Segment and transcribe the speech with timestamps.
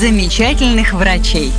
[0.00, 1.52] замечательных врачей.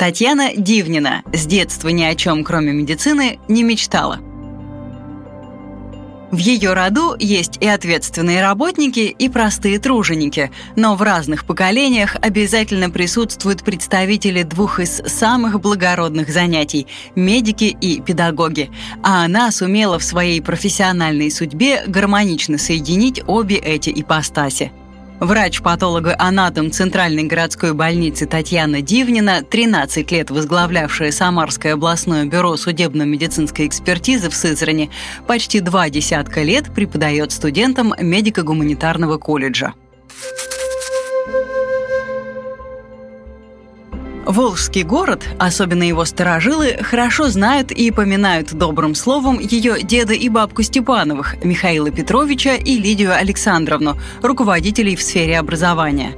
[0.00, 4.18] Татьяна Дивнина с детства ни о чем, кроме медицины, не мечтала–
[6.30, 12.88] в ее роду есть и ответственные работники, и простые труженики, но в разных поколениях обязательно
[12.88, 18.70] присутствуют представители двух из самых благородных занятий– медики и педагоги.
[19.02, 24.70] А она сумела в своей профессиональной судьбе гармонично соединить обе эти ипостаси.
[25.20, 34.34] Врач-патолога-анатом Центральной городской больницы Татьяна Дивнина, 13 лет возглавлявшая Самарское областное бюро судебно-медицинской экспертизы в
[34.34, 34.90] Сызрани,
[35.26, 39.74] почти два десятка лет преподает студентам медико-гуманитарного колледжа.
[44.26, 50.62] Волжский город, особенно его сторожилы, хорошо знают и поминают добрым словом ее деда и бабку
[50.62, 56.14] Степановых, Михаила Петровича и Лидию Александровну, руководителей в сфере образования.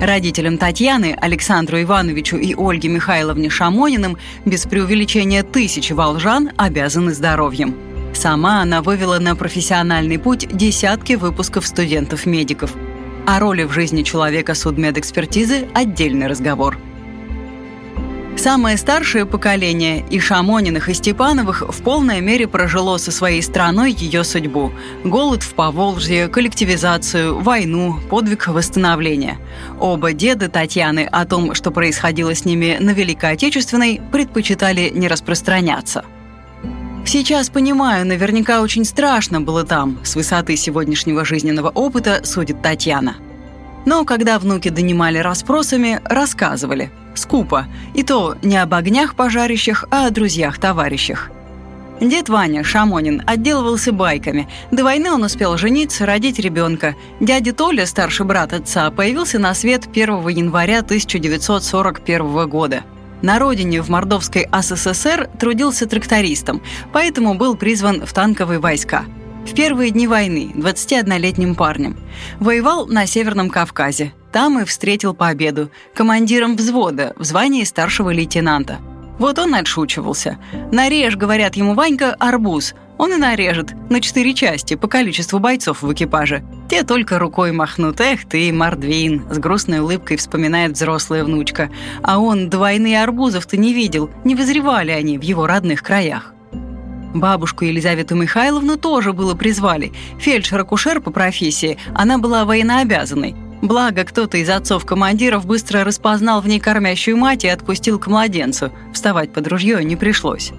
[0.00, 7.76] Родителям Татьяны, Александру Ивановичу и Ольге Михайловне Шамониным без преувеличения тысячи волжан обязаны здоровьем.
[8.12, 12.72] Сама она вывела на профессиональный путь десятки выпусков студентов-медиков–
[13.26, 16.78] о роли в жизни человека судмедэкспертизы– отдельный разговор.
[18.36, 24.24] Самое старшее поколение и Шамониных, и Степановых в полной мере прожило со своей страной ее
[24.24, 24.72] судьбу.
[25.04, 29.38] Голод в Поволжье, коллективизацию, войну, подвиг восстановления.
[29.80, 36.04] Оба деда Татьяны о том, что происходило с ними на Великой Отечественной, предпочитали не распространяться–
[37.06, 43.16] Сейчас понимаю, наверняка очень страшно было там, с высоты сегодняшнего жизненного опыта, судит Татьяна.
[43.86, 46.90] Но когда внуки донимали расспросами, рассказывали.
[47.14, 47.66] Скупо.
[47.94, 51.30] И то не об огнях пожарищах, а о друзьях-товарищах.
[52.00, 54.48] Дед Ваня Шамонин отделывался байками.
[54.72, 56.96] До войны он успел жениться, родить ребенка.
[57.20, 62.82] Дядя Толя, старший брат отца, появился на свет 1 января 1941 года.
[63.24, 66.60] На родине в Мордовской СССР трудился трактористом,
[66.92, 69.06] поэтому был призван в танковые войска.
[69.46, 71.96] В первые дни войны 21-летним парнем.
[72.38, 74.12] Воевал на Северном Кавказе.
[74.30, 75.70] Там и встретил победу.
[75.94, 78.80] Командиром взвода в звании старшего лейтенанта.
[79.18, 80.36] Вот он отшучивался.
[80.70, 82.74] «Нарежь»,— говорят ему Ванька,— «арбуз».
[82.98, 86.44] Он и нарежет на четыре части по количеству бойцов в экипаже.
[86.68, 88.00] Те только рукой махнут.
[88.00, 91.70] Эх ты, Мордвин, с грустной улыбкой вспоминает взрослая внучка.
[92.02, 96.32] А он двойные арбузов-то не видел, не вызревали они в его родных краях.
[97.14, 99.92] Бабушку Елизавету Михайловну тоже было призвали.
[100.18, 103.36] Фельдшер-акушер по профессии, она была военнообязанной.
[103.62, 108.72] Благо, кто-то из отцов-командиров быстро распознал в ней кормящую мать и отпустил к младенцу.
[108.92, 110.52] Вставать под ружье не пришлось.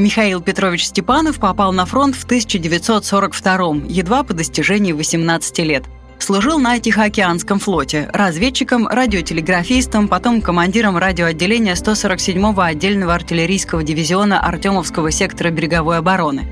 [0.00, 5.84] Михаил Петрович Степанов попал на фронт в 1942 едва по достижении 18 лет.
[6.18, 15.50] Служил на Тихоокеанском флоте, разведчиком, радиотелеграфистом, потом командиром радиоотделения 147-го отдельного артиллерийского дивизиона Артемовского сектора
[15.50, 16.48] береговой обороны.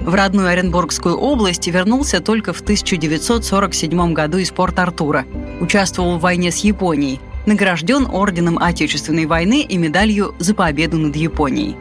[0.00, 5.24] В родную Оренбургскую область вернулся только в 1947 году из Порт-Артура.
[5.60, 7.20] Участвовал в войне с Японией.
[7.46, 11.74] Награжден Орденом Отечественной войны и медалью «За победу над Японией».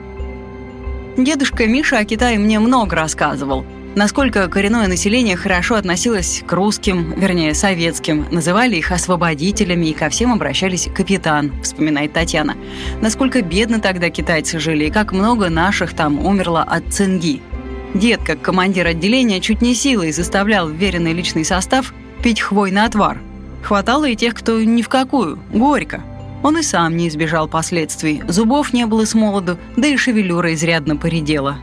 [1.18, 3.66] Дедушка Миша о Китае мне много рассказывал.
[3.96, 10.32] Насколько коренное население хорошо относилось к русским, вернее, советским, называли их освободителями и ко всем
[10.32, 12.56] обращались капитан, вспоминает Татьяна.
[13.02, 17.42] Насколько бедно тогда китайцы жили и как много наших там умерло от цинги.
[17.94, 21.94] Дед, как командир отделения, чуть не силой заставлял вверенный личный состав
[22.24, 23.18] пить хвойный отвар.
[23.64, 26.02] Хватало и тех, кто ни в какую, горько.
[26.44, 28.24] Он и сам не избежал последствий.
[28.28, 31.58] Зубов не было с молоду, да и шевелюра изрядно поредела.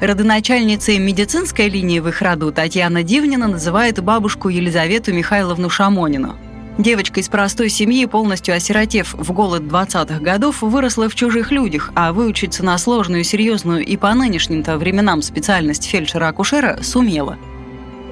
[0.00, 6.36] Родоначальницей медицинской линии в их роду Татьяна Дивнина называет бабушку Елизавету Михайловну Шамонину.
[6.76, 12.12] Девочка из простой семьи, полностью осиротев в голод 20-х годов, выросла в чужих людях, а
[12.12, 17.38] выучиться на сложную, серьезную и по нынешним-то временам специальность фельдшера-акушера сумела–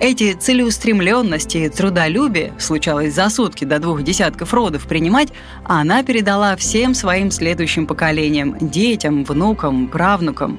[0.03, 5.29] эти целеустремленности и трудолюбие, случалось за сутки до двух десятков родов принимать,
[5.65, 10.59] она передала всем своим следующим поколениям, детям, внукам, правнукам.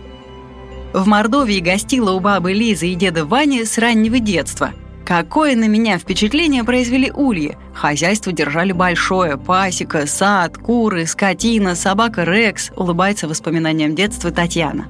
[0.93, 4.71] В Мордовии гостила у бабы Лизы и деда Вани с раннего детства.
[5.05, 7.57] Какое на меня впечатление произвели ульи.
[7.73, 9.37] Хозяйство держали большое.
[9.37, 14.87] Пасека, сад, куры, скотина, собака Рекс, улыбается воспоминаниям детства Татьяна.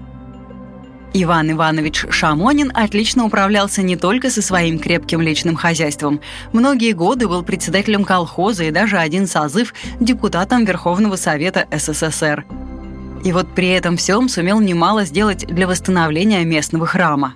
[1.15, 6.21] Иван Иванович Шамонин отлично управлялся не только со своим крепким личным хозяйством.
[6.53, 12.45] Многие годы был председателем колхоза и даже один созыв депутатом Верховного Совета СССР.
[13.23, 17.35] И вот при этом всем сумел немало сделать для восстановления местного храма.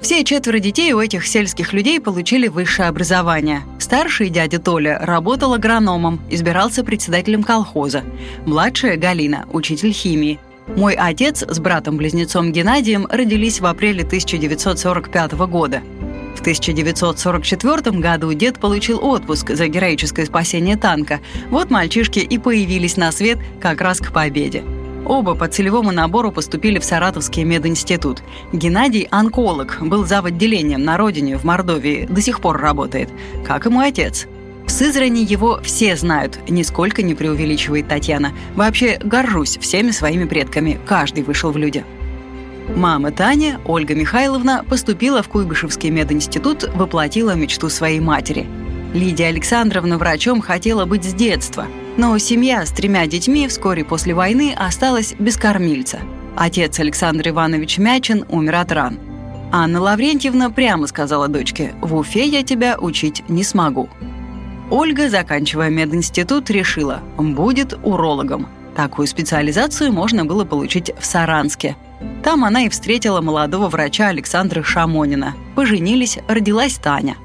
[0.00, 3.62] Все четверо детей у этих сельских людей получили высшее образование.
[3.78, 8.02] Старший дядя Толя работал агрономом, избирался председателем колхоза.
[8.44, 10.38] Младшая Галина– учитель химии.
[10.68, 15.82] Мой отец с братом-близнецом Геннадием родились в апреле 1945 года.
[16.34, 21.20] В 1944 году дед получил отпуск за героическое спасение танка.
[21.50, 24.64] Вот мальчишки и появились на свет как раз к победе.
[25.06, 28.22] Оба по целевому набору поступили в Саратовский мединститут.
[28.52, 30.24] Геннадий– онколог, был зав.
[30.24, 33.10] отделением на родине в Мордовии, до сих пор работает,
[33.46, 34.26] как и мой отец.
[34.74, 38.32] Сызрани его все знают, нисколько не преувеличивает Татьяна.
[38.56, 41.84] Вообще горжусь всеми своими предками, каждый вышел в люди.
[42.74, 48.46] Мама Таня, Ольга Михайловна, поступила в Куйбышевский мединститут, воплотила мечту своей матери.
[48.92, 51.66] Лидия Александровна врачом хотела быть с детства–
[51.96, 56.00] но семья с тремя детьми вскоре после войны осталась без кормильца.
[56.36, 58.98] Отец Александр Иванович Мячин умер от ран.
[59.52, 63.88] Анна Лаврентьевна прямо сказала дочке, «В Уфе я тебя учить не смогу».
[64.74, 68.48] Ольга, заканчивая мединститут, решила, будет урологом.
[68.74, 71.76] Такую специализацию можно было получить в Саранске.
[72.24, 75.34] Там она и встретила молодого врача Александра Шамонина.
[75.54, 77.16] Поженились, родилась Таня.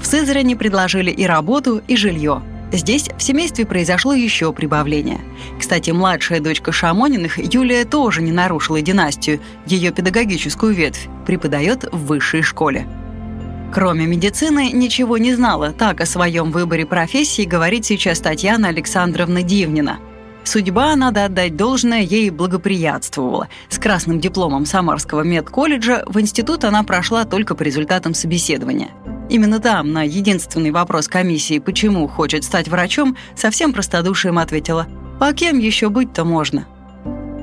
[0.00, 2.40] В Сызрани предложили и работу, и жилье.
[2.72, 5.20] Здесь в семействе произошло еще прибавление.
[5.58, 12.40] Кстати, младшая дочка Шамониных, Юлия, тоже не нарушила династию, ее педагогическую ветвь, преподает в высшей
[12.40, 12.86] школе.
[13.72, 19.98] Кроме медицины, ничего не знала, так о своем выборе профессии говорит сейчас Татьяна Александровна Дивнина.
[20.42, 23.48] Судьба, надо отдать должное, ей благоприятствовала.
[23.68, 28.90] С красным дипломом Самарского медколледжа в институт она прошла только по результатам собеседования–
[29.30, 34.88] Именно там, на единственный вопрос комиссии, почему хочет стать врачом, совсем простодушием ответила
[35.20, 36.66] «А кем еще быть-то можно?»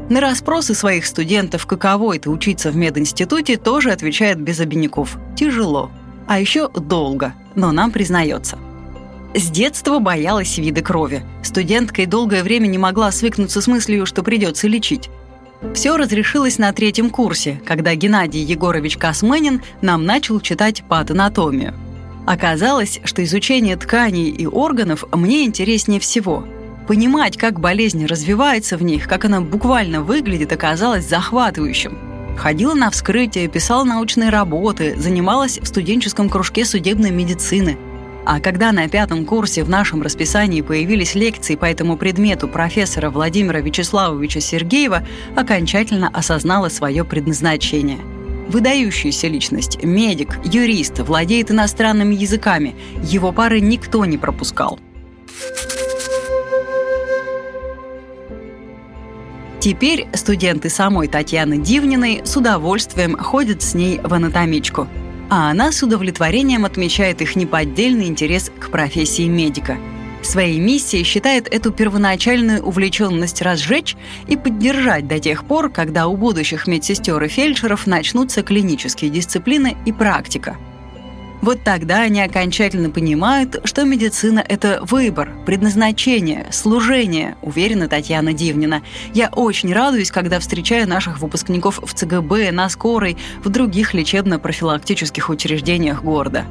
[0.10, 5.18] На расспросы своих студентов, каково это учиться в мединституте, тоже отвечает без обиняков.
[5.38, 5.90] Тяжело.
[6.28, 8.58] А еще долго, но нам признается.
[9.34, 11.24] С детства боялась вида крови.
[11.42, 15.10] Студенткой долгое время не могла свыкнуться с мыслью, что придется лечить.
[15.74, 21.74] Все разрешилось на третьем курсе, когда Геннадий Егорович Космынин нам начал читать патанатомию.
[22.26, 26.46] Оказалось, что изучение тканей и органов мне интереснее всего.
[26.88, 31.98] Понимать, как болезнь развивается в них, как она буквально выглядит, оказалось захватывающим.
[32.38, 37.78] Ходила на вскрытие, писала научные работы, занималась в студенческом кружке судебной медицины–
[38.30, 43.62] а когда на пятом курсе в нашем расписании появились лекции по этому предмету профессора Владимира
[43.62, 48.00] Вячеславовича Сергеева, окончательно осознала свое предназначение.
[48.50, 52.76] Выдающаяся личность, медик, юрист, владеет иностранными языками.
[53.02, 54.78] Его пары никто не пропускал.
[59.68, 64.88] Теперь студенты самой Татьяны Дивниной с удовольствием ходят с ней в анатомичку–
[65.30, 69.78] а она с удовлетворением отмечает их неподдельный интерес к профессии медика.
[70.22, 73.98] Своей миссией считает эту первоначальную увлеченность разжечь
[74.30, 79.92] и поддержать до тех пор, когда у будущих медсестер и фельдшеров начнутся клинические дисциплины и
[79.92, 80.56] практика–
[81.42, 88.82] вот тогда они окончательно понимают, что медицина– это выбор, предназначение, служение, уверена Татьяна Дивнина.
[89.14, 96.04] Я очень радуюсь, когда встречаю наших выпускников в ЦГБ, на скорой, в других лечебно-профилактических учреждениях
[96.04, 96.46] города.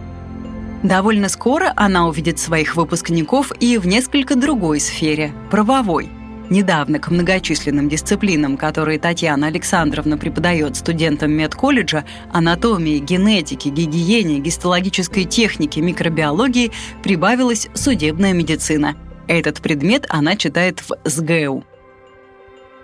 [0.83, 6.11] Довольно скоро она увидит своих выпускников и в несколько другой сфере– правовой–
[6.49, 15.81] Недавно к многочисленным дисциплинам, которые Татьяна Александровна преподает студентам медколледжа, анатомии, генетики, гигиене, гистологической технике,
[15.81, 16.71] микробиологии,
[17.03, 18.95] прибавилась судебная медицина.
[19.27, 21.65] Этот предмет она читает в СГУ.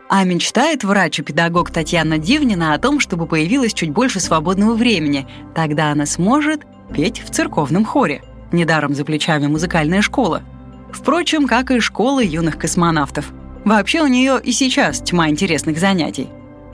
[0.09, 5.27] А мечтает врач и педагог Татьяна Дивнина о том, чтобы появилось чуть больше свободного времени.
[5.55, 8.23] Тогда она сможет петь в церковном хоре.
[8.51, 10.43] Недаром за плечами музыкальная школа.
[10.93, 13.33] Впрочем, как и школа юных космонавтов–
[13.65, 16.29] Вообще у нее и сейчас тьма интересных занятий.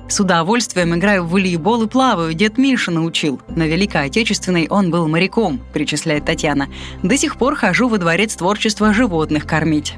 [0.08, 3.42] С удовольствием играю в волейбол и плаваю, дед Миша научил.
[3.48, 6.68] На Великой Отечественной он был моряком, причисляет Татьяна.
[7.02, 9.94] До сих пор хожу во дворец творчества животных кормить.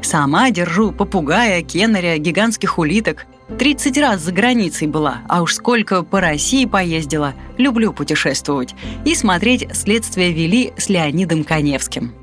[0.00, 3.26] Сама держу попугая, кеннеря, гигантских улиток.
[3.58, 7.34] 30 раз за границей была, а уж сколько по России поездила.
[7.58, 8.74] Люблю путешествовать.
[9.04, 12.14] И смотреть «Следствие вели» с Леонидом Коневским.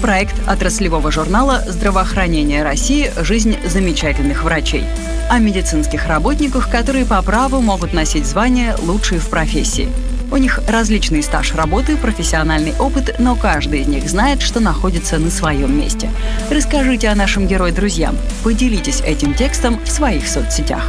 [0.00, 3.12] Проект отраслевого журнала «Здравоохранение России.
[3.20, 4.84] Жизнь замечательных врачей»
[5.28, 9.88] о медицинских работниках, которые по праву могут носить звание «лучшие в профессии».
[10.32, 15.30] У них различный стаж работы, профессиональный опыт, но каждый из них знает, что находится на
[15.30, 16.10] своем месте.
[16.50, 18.16] Расскажите о нашем герое друзьям.
[18.44, 20.84] Поделитесь этим текстом в своих соцсетях.